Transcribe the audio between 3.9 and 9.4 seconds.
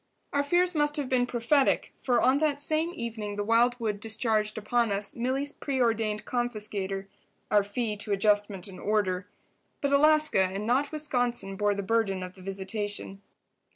discharged upon us Milly's preordained confiscator—our fee to adjustment and order.